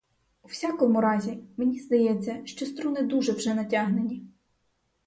У 0.43 0.47
всякому 0.47 1.01
разі, 1.01 1.39
мені 1.57 1.79
здається, 1.79 2.41
що 2.45 2.65
струни 2.65 3.01
дуже 3.01 3.31
вже 3.31 3.53
натягнені. 3.53 4.25